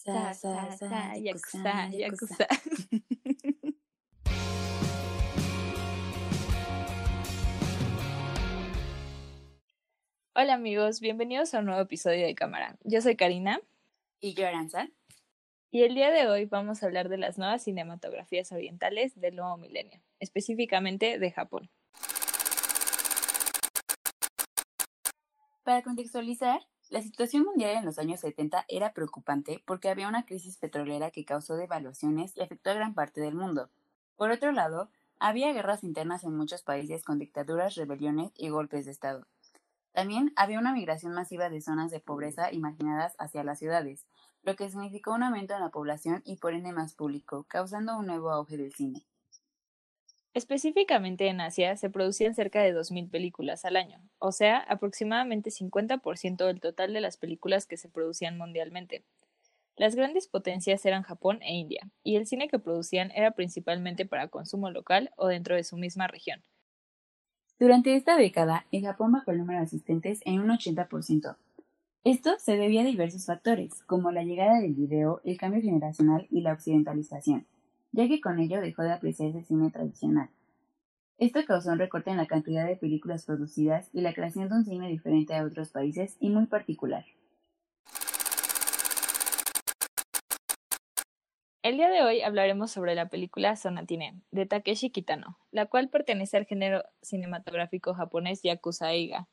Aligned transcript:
Sa, 0.00 0.32
sa, 0.32 0.72
sa, 0.78 1.12
yakuza, 1.20 1.92
yakuza. 1.92 2.48
Hola 10.34 10.54
amigos, 10.54 11.00
bienvenidos 11.00 11.52
a 11.52 11.58
un 11.58 11.66
nuevo 11.66 11.82
episodio 11.82 12.24
de 12.24 12.34
Cámara. 12.34 12.78
Yo 12.82 13.02
soy 13.02 13.14
Karina. 13.14 13.60
Y 14.20 14.32
yo, 14.32 14.46
Aranza. 14.46 14.88
Y 15.70 15.82
el 15.82 15.94
día 15.94 16.10
de 16.10 16.26
hoy 16.28 16.46
vamos 16.46 16.82
a 16.82 16.86
hablar 16.86 17.10
de 17.10 17.18
las 17.18 17.36
nuevas 17.36 17.64
cinematografías 17.64 18.50
orientales 18.52 19.20
del 19.20 19.36
nuevo 19.36 19.58
milenio, 19.58 20.00
específicamente 20.18 21.18
de 21.18 21.30
Japón. 21.30 21.68
Para 25.62 25.82
contextualizar, 25.82 26.62
la 26.90 27.02
situación 27.02 27.44
mundial 27.44 27.76
en 27.76 27.84
los 27.84 28.00
años 28.00 28.18
70 28.18 28.64
era 28.68 28.92
preocupante 28.92 29.62
porque 29.64 29.88
había 29.88 30.08
una 30.08 30.26
crisis 30.26 30.58
petrolera 30.58 31.12
que 31.12 31.24
causó 31.24 31.54
devaluaciones 31.54 32.36
y 32.36 32.40
afectó 32.40 32.70
a 32.70 32.74
gran 32.74 32.94
parte 32.94 33.20
del 33.20 33.36
mundo. 33.36 33.70
Por 34.16 34.32
otro 34.32 34.50
lado, 34.50 34.90
había 35.20 35.52
guerras 35.52 35.84
internas 35.84 36.24
en 36.24 36.36
muchos 36.36 36.62
países 36.62 37.04
con 37.04 37.20
dictaduras, 37.20 37.76
rebeliones 37.76 38.32
y 38.36 38.48
golpes 38.48 38.86
de 38.86 38.90
Estado. 38.90 39.28
También 39.92 40.32
había 40.34 40.58
una 40.58 40.72
migración 40.72 41.12
masiva 41.12 41.48
de 41.48 41.60
zonas 41.60 41.92
de 41.92 42.00
pobreza 42.00 42.52
imaginadas 42.52 43.14
hacia 43.20 43.44
las 43.44 43.60
ciudades, 43.60 44.06
lo 44.42 44.56
que 44.56 44.68
significó 44.68 45.14
un 45.14 45.22
aumento 45.22 45.54
en 45.54 45.60
la 45.60 45.70
población 45.70 46.22
y 46.24 46.36
por 46.36 46.54
ende 46.54 46.72
más 46.72 46.94
público, 46.94 47.44
causando 47.48 47.96
un 47.96 48.06
nuevo 48.06 48.30
auge 48.32 48.56
del 48.56 48.72
cine. 48.72 49.06
Específicamente 50.32 51.26
en 51.26 51.40
Asia 51.40 51.76
se 51.76 51.90
producían 51.90 52.36
cerca 52.36 52.62
de 52.62 52.72
2.000 52.72 53.10
películas 53.10 53.64
al 53.64 53.74
año, 53.74 54.00
o 54.20 54.30
sea, 54.30 54.58
aproximadamente 54.58 55.50
50% 55.50 56.46
del 56.46 56.60
total 56.60 56.92
de 56.92 57.00
las 57.00 57.16
películas 57.16 57.66
que 57.66 57.76
se 57.76 57.88
producían 57.88 58.38
mundialmente. 58.38 59.04
Las 59.76 59.96
grandes 59.96 60.28
potencias 60.28 60.86
eran 60.86 61.02
Japón 61.02 61.40
e 61.42 61.54
India, 61.54 61.90
y 62.04 62.14
el 62.14 62.26
cine 62.26 62.46
que 62.46 62.60
producían 62.60 63.10
era 63.10 63.32
principalmente 63.32 64.06
para 64.06 64.28
consumo 64.28 64.70
local 64.70 65.10
o 65.16 65.26
dentro 65.26 65.56
de 65.56 65.64
su 65.64 65.76
misma 65.76 66.06
región. 66.06 66.44
Durante 67.58 67.96
esta 67.96 68.16
década, 68.16 68.66
el 68.70 68.82
Japón 68.82 69.10
bajó 69.10 69.32
el 69.32 69.38
número 69.38 69.58
de 69.58 69.64
asistentes 69.64 70.20
en 70.24 70.38
un 70.38 70.50
80%. 70.50 71.36
Esto 72.04 72.38
se 72.38 72.56
debía 72.56 72.82
a 72.82 72.84
diversos 72.84 73.26
factores, 73.26 73.82
como 73.82 74.12
la 74.12 74.22
llegada 74.22 74.60
del 74.60 74.74
video, 74.74 75.20
el 75.24 75.36
cambio 75.38 75.60
generacional 75.60 76.28
y 76.30 76.42
la 76.42 76.52
occidentalización 76.52 77.46
ya 77.92 78.08
que 78.08 78.20
con 78.20 78.38
ello 78.38 78.60
dejó 78.60 78.82
de 78.82 78.92
apreciarse 78.92 79.38
el 79.38 79.44
cine 79.44 79.70
tradicional. 79.70 80.30
Esto 81.18 81.40
causó 81.46 81.70
un 81.72 81.78
recorte 81.78 82.10
en 82.10 82.16
la 82.16 82.26
cantidad 82.26 82.66
de 82.66 82.76
películas 82.76 83.26
producidas 83.26 83.90
y 83.92 84.00
la 84.00 84.14
creación 84.14 84.48
de 84.48 84.54
un 84.54 84.64
cine 84.64 84.88
diferente 84.88 85.34
a 85.34 85.44
otros 85.44 85.70
países 85.70 86.16
y 86.18 86.30
muy 86.30 86.46
particular. 86.46 87.04
El 91.62 91.76
día 91.76 91.90
de 91.90 92.00
hoy 92.02 92.22
hablaremos 92.22 92.70
sobre 92.70 92.94
la 92.94 93.10
película 93.10 93.54
Sonatine 93.54 94.22
de 94.30 94.46
Takeshi 94.46 94.88
Kitano, 94.88 95.38
la 95.50 95.66
cual 95.66 95.90
pertenece 95.90 96.38
al 96.38 96.46
género 96.46 96.84
cinematográfico 97.02 97.92
japonés 97.92 98.40
Yakuza 98.42 98.90
Eiga. 98.92 99.28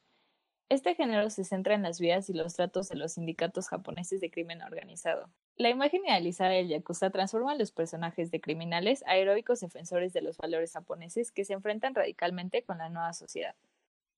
Este 0.68 0.94
género 0.94 1.30
se 1.30 1.46
centra 1.46 1.74
en 1.74 1.84
las 1.84 2.02
vidas 2.02 2.30
y 2.30 2.34
los 2.34 2.54
tratos 2.54 2.90
de 2.90 2.98
los 2.98 3.14
sindicatos 3.14 3.70
japoneses 3.70 4.20
de 4.20 4.30
crimen 4.30 4.62
organizado. 4.62 5.32
La 5.58 5.72
imagen 5.72 6.02
idealizada 6.06 6.52
del 6.52 6.68
Yakuza 6.68 7.10
transforma 7.10 7.54
a 7.54 7.56
los 7.56 7.72
personajes 7.72 8.30
de 8.30 8.40
criminales 8.40 9.04
a 9.08 9.18
heroicos 9.18 9.60
defensores 9.60 10.14
de 10.14 10.22
los 10.22 10.38
valores 10.38 10.72
japoneses 10.72 11.32
que 11.32 11.46
se 11.46 11.54
enfrentan 11.54 11.96
radicalmente 11.96 12.62
con 12.62 12.78
la 12.78 12.90
nueva 12.90 13.12
sociedad. 13.14 13.56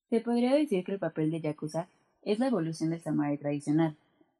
Se 0.09 0.19
podría 0.19 0.53
decir 0.53 0.83
que 0.83 0.91
el 0.91 0.99
papel 0.99 1.31
de 1.31 1.39
Yakuza 1.39 1.87
es 2.23 2.39
la 2.39 2.47
evolución 2.47 2.89
del 2.89 2.99
samurai 2.99 3.37
tradicional. 3.37 3.95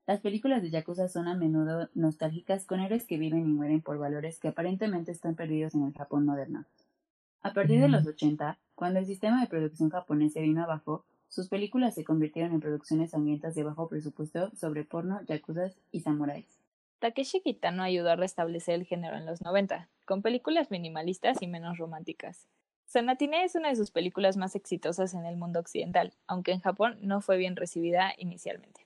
Las 0.07 0.19
películas 0.19 0.61
de 0.61 0.71
Yakuza 0.71 1.07
son 1.07 1.29
a 1.29 1.35
menudo 1.35 1.87
nostálgicas 1.93 2.65
con 2.65 2.81
héroes 2.81 3.05
que 3.05 3.17
viven 3.17 3.47
y 3.47 3.53
mueren 3.53 3.79
por 3.79 3.97
valores 3.97 4.37
que 4.37 4.49
aparentemente 4.49 5.13
están 5.13 5.35
perdidos 5.35 5.75
en 5.75 5.85
el 5.85 5.93
Japón 5.93 6.25
moderno. 6.25 6.65
A 7.41 7.53
partir 7.53 7.79
de 7.79 7.87
los 7.87 8.05
80, 8.05 8.57
cuando 8.75 8.99
el 8.99 9.05
sistema 9.05 9.39
de 9.39 9.47
producción 9.47 9.89
japonés 9.89 10.33
se 10.33 10.41
vino 10.41 10.63
abajo, 10.63 11.05
sus 11.29 11.47
películas 11.47 11.95
se 11.95 12.03
convirtieron 12.03 12.51
en 12.51 12.59
producciones 12.59 13.11
sangrientas 13.11 13.55
de 13.55 13.63
bajo 13.63 13.87
presupuesto 13.87 14.51
sobre 14.57 14.83
porno, 14.83 15.21
yakuzas 15.27 15.77
y 15.93 16.01
samuráis. 16.01 16.58
Takeshi 16.99 17.39
Kitano 17.39 17.81
ayudó 17.81 18.11
a 18.11 18.17
restablecer 18.17 18.75
el 18.75 18.85
género 18.85 19.15
en 19.15 19.25
los 19.25 19.41
90, 19.41 19.89
con 20.05 20.21
películas 20.21 20.69
minimalistas 20.69 21.41
y 21.41 21.47
menos 21.47 21.77
románticas. 21.77 22.49
Sonatine 22.87 23.45
es 23.45 23.55
una 23.55 23.69
de 23.69 23.77
sus 23.77 23.89
películas 23.89 24.35
más 24.35 24.53
exitosas 24.55 25.13
en 25.13 25.25
el 25.25 25.37
mundo 25.37 25.61
occidental, 25.61 26.13
aunque 26.27 26.51
en 26.51 26.59
Japón 26.59 26.97
no 27.01 27.21
fue 27.21 27.37
bien 27.37 27.55
recibida 27.55 28.13
inicialmente. 28.17 28.85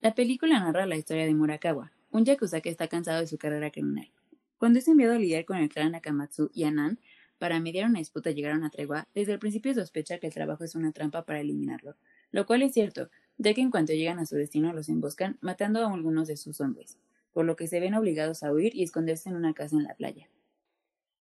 La 0.00 0.14
película 0.16 0.58
narra 0.58 0.86
la 0.86 0.96
historia 0.96 1.26
de 1.26 1.34
Murakawa, 1.34 1.92
un 2.10 2.24
yakuza 2.24 2.60
que 2.60 2.70
está 2.70 2.88
cansado 2.88 3.20
de 3.20 3.28
su 3.28 3.38
carrera 3.38 3.70
criminal. 3.70 4.10
Cuando 4.58 4.80
es 4.80 4.88
enviado 4.88 5.14
a 5.14 5.18
lidiar 5.18 5.44
con 5.44 5.58
el 5.58 5.68
clan 5.68 5.92
Nakamatsu 5.92 6.50
y 6.52 6.64
Anan 6.64 6.98
para 7.38 7.60
mediar 7.60 7.88
una 7.88 8.00
disputa 8.00 8.30
y 8.30 8.34
llegar 8.34 8.52
a 8.52 8.56
una 8.56 8.70
tregua, 8.70 9.06
desde 9.14 9.32
el 9.32 9.38
principio 9.38 9.74
sospecha 9.74 10.18
que 10.18 10.26
el 10.26 10.34
trabajo 10.34 10.64
es 10.64 10.74
una 10.74 10.90
trampa 10.90 11.24
para 11.24 11.40
eliminarlo, 11.40 11.94
lo 12.30 12.46
cual 12.46 12.62
es 12.62 12.72
cierto, 12.72 13.10
ya 13.38 13.52
que 13.54 13.60
en 13.60 13.70
cuanto 13.70 13.92
llegan 13.92 14.18
a 14.18 14.26
su 14.26 14.36
destino 14.36 14.72
los 14.72 14.88
emboscan, 14.88 15.38
matando 15.40 15.84
a 15.84 15.92
algunos 15.92 16.28
de 16.28 16.36
sus 16.36 16.60
hombres, 16.60 16.98
por 17.32 17.44
lo 17.44 17.56
que 17.56 17.66
se 17.66 17.80
ven 17.80 17.94
obligados 17.94 18.42
a 18.42 18.52
huir 18.52 18.74
y 18.74 18.82
esconderse 18.82 19.28
en 19.28 19.36
una 19.36 19.54
casa 19.54 19.76
en 19.76 19.84
la 19.84 19.94
playa. 19.94 20.28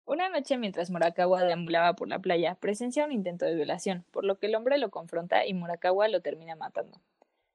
Una 0.06 0.29
noche 0.29 0.57
mientras 0.57 0.90
Murakawa 0.90 1.44
deambulaba 1.44 1.96
por 1.96 2.07
la 2.07 2.19
playa, 2.19 2.56
presencia 2.56 3.06
un 3.06 3.12
intento 3.12 3.46
de 3.46 3.56
violación, 3.56 4.06
por 4.12 4.23
lo 4.23 4.40
que 4.40 4.47
el 4.47 4.56
hombre 4.56 4.78
lo 4.78 4.90
confronta 4.90 5.46
y 5.46 5.53
Murakawa 5.53 6.07
lo 6.07 6.22
termina 6.22 6.56
matando. 6.56 7.01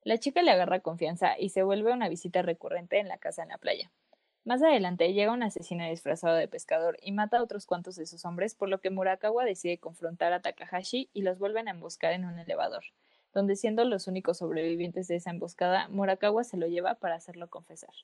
La 0.05 0.19
chica 0.19 0.43
le 0.43 0.51
agarra 0.51 0.81
confianza 0.81 1.39
y 1.39 1.49
se 1.49 1.63
vuelve 1.63 1.93
una 1.93 2.11
visita 2.11 2.43
recurrente 2.43 2.99
en 2.99 3.09
la 3.09 3.17
casa 3.17 3.43
en 3.43 3.49
la 3.49 3.59
playa. 3.59 3.91
Más 4.45 4.63
adelante 4.63 5.15
llega 5.15 5.33
un 5.33 5.45
asesino 5.45 5.89
disfrazado 5.89 6.37
de 6.37 6.49
pescador 6.49 6.99
y 7.01 7.13
mata 7.13 7.39
a 7.39 7.43
otros 7.43 7.65
cuantos 7.65 7.97
de 7.97 8.07
sus 8.07 8.25
hombres, 8.27 8.55
por 8.55 8.69
lo 8.69 8.81
que 8.81 8.91
Murakawa 8.91 9.45
decide 9.45 9.79
confrontar 9.79 10.35
a 10.35 10.41
Takahashi 10.41 11.09
y 11.15 11.23
los 11.23 11.39
vuelven 11.39 11.69
a 11.69 11.71
emboscar 11.71 12.13
en 12.13 12.27
un 12.27 12.39
elevador 12.39 12.83
donde 13.33 13.57
siendo 13.57 13.85
los 13.85 14.07
únicos 14.07 14.39
sobrevivientes 14.39 15.09
de 15.09 15.17
esa 15.17 15.31
emboscada, 15.31 15.89
Murakawa 15.89 16.45
se 16.45 16.57
lo 16.57 16.67
lleva 16.67 16.97
para 16.97 17.17
hacerlo 17.17 17.49
confesar. 17.49 17.95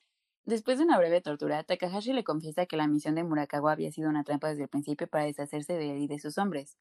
Después 0.44 0.78
de 0.78 0.84
una 0.84 0.96
breve 0.96 1.20
tortura, 1.20 1.62
Takahashi 1.62 2.14
le 2.14 2.24
confiesa 2.24 2.64
que 2.64 2.78
la 2.78 2.86
misión 2.86 3.14
de 3.14 3.22
Murakawa 3.22 3.72
había 3.72 3.92
sido 3.92 4.08
una 4.08 4.24
trampa 4.24 4.48
desde 4.48 4.62
el 4.62 4.68
principio 4.68 5.06
para 5.06 5.24
deshacerse 5.24 5.74
de 5.74 5.92
él 5.92 5.98
y 5.98 6.06
de 6.06 6.18
sus 6.18 6.38
hombres. 6.38 6.78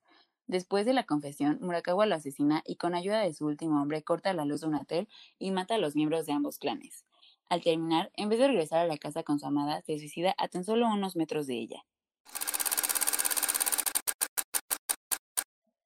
Después 0.47 0.85
de 0.85 0.93
la 0.93 1.03
confesión, 1.03 1.57
Murakawa 1.61 2.05
lo 2.05 2.15
asesina 2.15 2.63
y 2.65 2.77
con 2.77 2.95
ayuda 2.95 3.19
de 3.19 3.33
su 3.33 3.45
último 3.45 3.81
hombre 3.81 4.03
corta 4.03 4.33
la 4.33 4.45
luz 4.45 4.61
de 4.61 4.67
un 4.67 4.75
hotel 4.75 5.09
y 5.37 5.51
mata 5.51 5.75
a 5.75 5.77
los 5.79 5.95
miembros 5.95 6.25
de 6.25 6.31
ambos 6.31 6.59
clanes. 6.59 7.05
Al 7.49 7.61
terminar, 7.61 8.09
en 8.15 8.29
vez 8.29 8.39
de 8.39 8.47
regresar 8.47 8.79
a 8.79 8.87
la 8.87 8.97
casa 8.97 9.23
con 9.23 9.39
su 9.39 9.45
amada, 9.45 9.81
se 9.81 9.99
suicida 9.99 10.33
a 10.37 10.47
tan 10.47 10.63
solo 10.63 10.87
unos 10.87 11.17
metros 11.17 11.47
de 11.47 11.55
ella. 11.55 11.85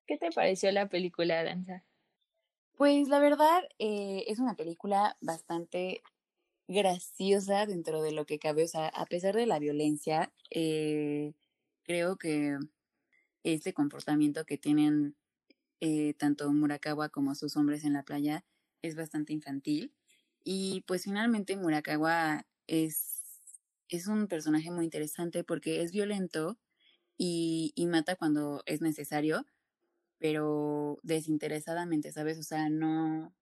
¿Qué 0.05 0.17
te 0.17 0.29
pareció 0.31 0.71
la 0.71 0.87
película, 0.89 1.43
Danza? 1.43 1.83
Pues 2.81 3.09
la 3.09 3.19
verdad 3.19 3.61
eh, 3.77 4.23
es 4.25 4.39
una 4.39 4.55
película 4.55 5.15
bastante 5.21 6.01
graciosa 6.67 7.67
dentro 7.67 8.01
de 8.01 8.11
lo 8.11 8.25
que 8.25 8.39
cabe. 8.39 8.63
O 8.63 8.67
sea, 8.67 8.87
a 8.87 9.05
pesar 9.05 9.35
de 9.35 9.45
la 9.45 9.59
violencia, 9.59 10.33
eh, 10.49 11.33
creo 11.83 12.17
que 12.17 12.57
este 13.43 13.73
comportamiento 13.75 14.45
que 14.45 14.57
tienen 14.57 15.15
eh, 15.79 16.15
tanto 16.15 16.51
Murakawa 16.51 17.09
como 17.09 17.35
sus 17.35 17.55
hombres 17.55 17.83
en 17.83 17.93
la 17.93 18.01
playa 18.01 18.45
es 18.81 18.95
bastante 18.95 19.31
infantil. 19.31 19.93
Y 20.43 20.83
pues 20.87 21.03
finalmente 21.03 21.57
Murakawa 21.57 22.47
es, 22.65 23.21
es 23.89 24.07
un 24.07 24.25
personaje 24.25 24.71
muy 24.71 24.85
interesante 24.85 25.43
porque 25.43 25.83
es 25.83 25.91
violento 25.91 26.57
y, 27.15 27.73
y 27.75 27.85
mata 27.85 28.15
cuando 28.15 28.63
es 28.65 28.81
necesario, 28.81 29.45
pero 30.21 30.99
desinteresadamente, 31.01 32.11
¿sabes? 32.11 32.37
O 32.37 32.43
sea, 32.43 32.69
no, 32.69 33.33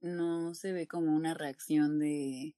no 0.00 0.52
se 0.54 0.72
ve 0.72 0.88
como 0.88 1.14
una 1.14 1.32
reacción 1.32 2.00
de, 2.00 2.56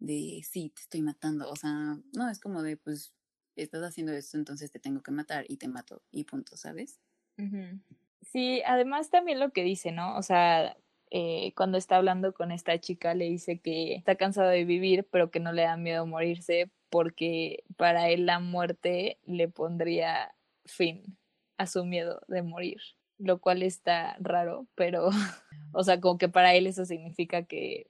de, 0.00 0.42
sí, 0.42 0.72
te 0.74 0.82
estoy 0.82 1.00
matando. 1.00 1.48
O 1.50 1.54
sea, 1.54 1.70
no, 2.12 2.28
es 2.28 2.40
como 2.40 2.64
de, 2.64 2.76
pues, 2.76 3.14
estás 3.54 3.84
haciendo 3.84 4.12
esto, 4.12 4.36
entonces 4.36 4.72
te 4.72 4.80
tengo 4.80 5.04
que 5.04 5.12
matar 5.12 5.44
y 5.48 5.56
te 5.56 5.68
mato 5.68 6.02
y 6.10 6.24
punto, 6.24 6.56
¿sabes? 6.56 6.98
Sí, 8.22 8.60
además 8.66 9.08
también 9.08 9.38
lo 9.38 9.52
que 9.52 9.62
dice, 9.62 9.92
¿no? 9.92 10.16
O 10.16 10.22
sea, 10.22 10.76
eh, 11.12 11.52
cuando 11.54 11.78
está 11.78 11.96
hablando 11.96 12.34
con 12.34 12.50
esta 12.50 12.80
chica 12.80 13.14
le 13.14 13.26
dice 13.26 13.60
que 13.60 13.94
está 13.94 14.16
cansado 14.16 14.50
de 14.50 14.64
vivir, 14.64 15.06
pero 15.12 15.30
que 15.30 15.38
no 15.38 15.52
le 15.52 15.62
da 15.62 15.76
miedo 15.76 16.06
morirse 16.06 16.72
porque 16.88 17.62
para 17.76 18.08
él 18.08 18.26
la 18.26 18.40
muerte 18.40 19.20
le 19.24 19.48
pondría 19.48 20.34
fin 20.64 21.19
a 21.60 21.66
su 21.66 21.84
miedo 21.84 22.22
de 22.26 22.40
morir, 22.40 22.80
lo 23.18 23.38
cual 23.38 23.62
está 23.62 24.16
raro, 24.18 24.66
pero, 24.74 25.10
o 25.72 25.84
sea, 25.84 26.00
como 26.00 26.16
que 26.16 26.30
para 26.30 26.54
él 26.54 26.66
eso 26.66 26.86
significa 26.86 27.42
que 27.42 27.86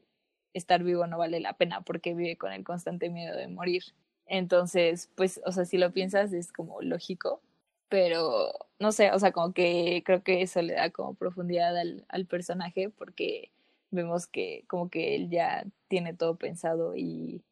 estar 0.55 0.83
vivo 0.83 1.07
no 1.07 1.19
vale 1.19 1.39
la 1.39 1.53
pena 1.53 1.83
porque 1.83 2.15
vive 2.15 2.37
con 2.37 2.53
el 2.53 2.65
constante 2.65 3.11
miedo 3.11 3.37
de 3.37 3.47
morir. 3.47 3.85
Entonces, 4.27 5.09
pues, 5.15 5.41
o 5.47 5.53
sea, 5.53 5.65
si 5.65 5.79
lo 5.79 5.93
piensas 5.93 6.33
es 6.33 6.53
como 6.53 6.83
lógico, 6.83 7.41
pero 7.89 8.51
no 8.81 8.91
sé, 8.91 9.13
o 9.13 9.21
sea, 9.21 9.31
como 9.31 9.53
que 9.53 10.03
creo 10.05 10.25
que 10.25 10.43
eso 10.43 10.61
le 10.63 10.75
da 10.75 10.91
como 10.91 11.15
profundidad 11.15 11.77
al, 11.79 12.05
al 12.09 12.27
personaje 12.27 12.91
porque 12.91 13.53
vemos 13.93 14.27
que 14.27 14.65
como 14.67 14.91
que 14.91 15.15
él 15.15 15.31
ya 15.31 15.65
tiene 15.87 16.13
todo 16.13 16.35
pensado 16.35 16.97
y 16.97 17.45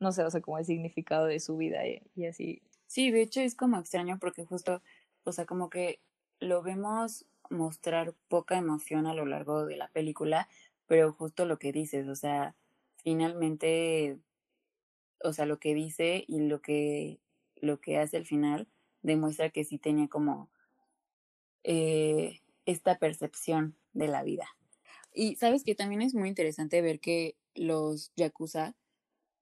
no 0.00 0.10
sé, 0.10 0.24
o 0.24 0.30
sea, 0.32 0.40
como 0.40 0.58
el 0.58 0.64
significado 0.64 1.26
de 1.26 1.38
su 1.38 1.56
vida 1.56 1.86
y, 1.86 2.02
y 2.16 2.26
así. 2.26 2.60
Sí, 2.88 3.12
de 3.12 3.22
hecho 3.22 3.40
es 3.40 3.54
como 3.54 3.78
extraño 3.78 4.18
porque 4.18 4.44
justo, 4.44 4.82
o 5.24 5.32
sea, 5.32 5.46
como 5.46 5.70
que 5.70 6.00
lo 6.40 6.62
vemos 6.62 7.26
mostrar 7.50 8.14
poca 8.28 8.56
emoción 8.56 9.06
a 9.06 9.14
lo 9.14 9.26
largo 9.26 9.66
de 9.66 9.76
la 9.76 9.88
película, 9.88 10.48
pero 10.86 11.12
justo 11.12 11.44
lo 11.44 11.58
que 11.58 11.72
dices, 11.72 12.08
o 12.08 12.14
sea, 12.14 12.54
finalmente, 13.02 14.18
o 15.22 15.32
sea, 15.32 15.46
lo 15.46 15.58
que 15.58 15.74
dice 15.74 16.24
y 16.26 16.40
lo 16.40 16.62
que, 16.62 17.20
lo 17.56 17.80
que 17.80 17.98
hace 17.98 18.16
al 18.16 18.26
final 18.26 18.68
demuestra 19.02 19.50
que 19.50 19.64
sí 19.64 19.78
tenía 19.78 20.08
como 20.08 20.50
eh, 21.64 22.40
esta 22.66 22.98
percepción 22.98 23.76
de 23.92 24.08
la 24.08 24.22
vida. 24.22 24.48
Y 25.12 25.36
sabes 25.36 25.64
que 25.64 25.74
también 25.74 26.02
es 26.02 26.14
muy 26.14 26.28
interesante 26.28 26.80
ver 26.82 27.00
que 27.00 27.36
los 27.54 28.12
yakuza 28.16 28.76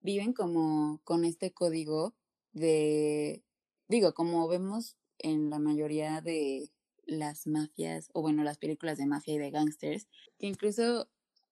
viven 0.01 0.33
como 0.33 0.99
con 1.03 1.25
este 1.25 1.51
código 1.51 2.15
de, 2.53 3.43
digo, 3.87 4.13
como 4.13 4.47
vemos 4.47 4.97
en 5.19 5.49
la 5.49 5.59
mayoría 5.59 6.21
de 6.21 6.71
las 7.05 7.47
mafias, 7.47 8.09
o 8.13 8.21
bueno, 8.21 8.43
las 8.43 8.57
películas 8.57 8.97
de 8.97 9.05
mafia 9.05 9.35
y 9.35 9.37
de 9.37 9.51
gangsters, 9.51 10.07
que 10.37 10.47
incluso 10.47 11.09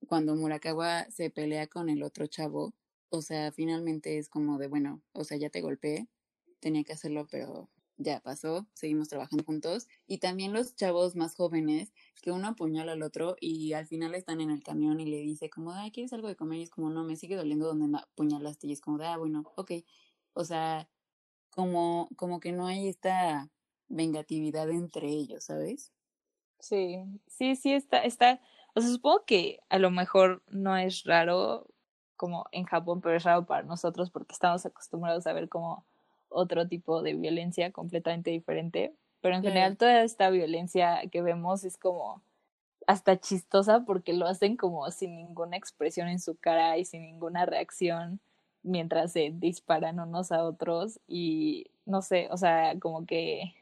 cuando 0.07 0.35
Murakawa 0.35 1.09
se 1.09 1.29
pelea 1.29 1.67
con 1.67 1.89
el 1.89 2.03
otro 2.03 2.27
chavo, 2.27 2.73
o 3.09 3.21
sea, 3.21 3.51
finalmente 3.51 4.17
es 4.17 4.29
como 4.29 4.57
de, 4.57 4.67
bueno, 4.67 5.01
o 5.13 5.23
sea, 5.23 5.37
ya 5.37 5.49
te 5.49 5.61
golpeé, 5.61 6.07
tenía 6.59 6.83
que 6.83 6.93
hacerlo, 6.93 7.27
pero 7.29 7.69
ya 7.97 8.19
pasó, 8.21 8.67
seguimos 8.73 9.09
trabajando 9.09 9.43
juntos. 9.43 9.87
Y 10.05 10.19
también 10.19 10.53
los 10.53 10.75
chavos 10.75 11.15
más 11.15 11.35
jóvenes, 11.35 11.91
que 12.21 12.31
uno 12.31 12.47
apuñala 12.47 12.93
al 12.93 13.01
otro 13.01 13.35
y 13.39 13.73
al 13.73 13.87
final 13.87 14.15
están 14.15 14.41
en 14.41 14.51
el 14.51 14.63
camión 14.63 14.99
y 14.99 15.05
le 15.05 15.17
dice 15.17 15.49
como, 15.49 15.71
ay, 15.71 15.91
¿quieres 15.91 16.13
algo 16.13 16.27
de 16.27 16.35
comer? 16.35 16.59
Y 16.59 16.63
es 16.63 16.69
como, 16.69 16.89
no, 16.89 17.03
me 17.03 17.15
sigue 17.15 17.35
doliendo 17.35 17.67
donde 17.67 17.87
me 17.87 17.97
apuñalaste. 17.99 18.67
Y 18.67 18.73
es 18.73 18.81
como, 18.81 19.01
ah, 19.03 19.17
bueno, 19.17 19.43
ok. 19.55 19.71
O 20.33 20.45
sea, 20.45 20.89
como, 21.51 22.09
como 22.15 22.39
que 22.39 22.51
no 22.51 22.67
hay 22.67 22.87
esta 22.87 23.49
vengatividad 23.89 24.69
entre 24.69 25.07
ellos, 25.07 25.45
¿sabes? 25.45 25.91
Sí, 26.59 27.03
sí, 27.27 27.55
sí, 27.55 27.73
está, 27.73 28.03
está, 28.03 28.39
o 28.73 28.81
sea, 28.81 28.89
supongo 28.89 29.25
que 29.25 29.59
a 29.69 29.79
lo 29.79 29.91
mejor 29.91 30.43
no 30.49 30.75
es 30.77 31.03
raro 31.03 31.67
como 32.15 32.47
en 32.51 32.65
Japón, 32.65 33.01
pero 33.01 33.15
es 33.15 33.23
raro 33.23 33.45
para 33.45 33.63
nosotros 33.63 34.09
porque 34.09 34.33
estamos 34.33 34.65
acostumbrados 34.65 35.27
a 35.27 35.33
ver 35.33 35.49
como 35.49 35.85
otro 36.29 36.67
tipo 36.67 37.01
de 37.01 37.13
violencia 37.13 37.71
completamente 37.71 38.31
diferente. 38.31 38.93
Pero 39.21 39.35
en 39.35 39.43
general 39.43 39.77
toda 39.77 40.03
esta 40.03 40.29
violencia 40.29 41.01
que 41.11 41.21
vemos 41.21 41.63
es 41.63 41.77
como 41.77 42.21
hasta 42.85 43.19
chistosa 43.19 43.83
porque 43.85 44.13
lo 44.13 44.27
hacen 44.27 44.57
como 44.57 44.89
sin 44.91 45.15
ninguna 45.15 45.57
expresión 45.57 46.07
en 46.07 46.19
su 46.19 46.35
cara 46.35 46.77
y 46.77 46.85
sin 46.85 47.01
ninguna 47.03 47.45
reacción 47.45 48.19
mientras 48.63 49.13
se 49.13 49.31
disparan 49.33 49.99
unos 49.99 50.31
a 50.31 50.43
otros 50.43 50.99
y 51.07 51.71
no 51.85 52.01
sé, 52.01 52.27
o 52.31 52.37
sea, 52.37 52.77
como 52.79 53.05
que 53.05 53.53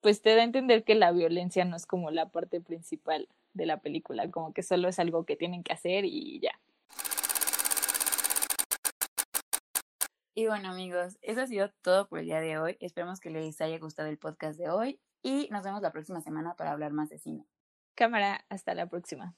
pues 0.00 0.22
te 0.22 0.34
da 0.34 0.42
a 0.42 0.44
entender 0.44 0.84
que 0.84 0.94
la 0.94 1.12
violencia 1.12 1.64
no 1.64 1.76
es 1.76 1.86
como 1.86 2.10
la 2.10 2.28
parte 2.30 2.60
principal 2.60 3.28
de 3.54 3.66
la 3.66 3.78
película, 3.78 4.30
como 4.30 4.52
que 4.52 4.62
solo 4.62 4.88
es 4.88 4.98
algo 4.98 5.24
que 5.24 5.36
tienen 5.36 5.62
que 5.62 5.72
hacer 5.72 6.04
y 6.04 6.40
ya. 6.40 6.58
Y 10.34 10.46
bueno 10.46 10.70
amigos, 10.70 11.18
eso 11.22 11.42
ha 11.42 11.46
sido 11.46 11.70
todo 11.82 12.08
por 12.08 12.20
el 12.20 12.26
día 12.26 12.40
de 12.40 12.56
hoy. 12.58 12.76
Esperamos 12.80 13.20
que 13.20 13.30
les 13.30 13.60
haya 13.60 13.78
gustado 13.78 14.08
el 14.08 14.16
podcast 14.16 14.58
de 14.58 14.70
hoy 14.70 15.00
y 15.22 15.48
nos 15.50 15.64
vemos 15.64 15.82
la 15.82 15.92
próxima 15.92 16.20
semana 16.20 16.54
para 16.54 16.72
hablar 16.72 16.92
más 16.92 17.10
de 17.10 17.18
cine. 17.18 17.44
Cámara, 17.94 18.46
hasta 18.48 18.74
la 18.74 18.86
próxima. 18.86 19.34